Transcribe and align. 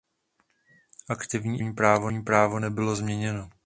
Aktivní 1.09 1.61
a 1.63 1.73
pasivní 1.73 2.23
právo 2.23 2.59
nebylo 2.59 2.95
změněno. 2.95 3.49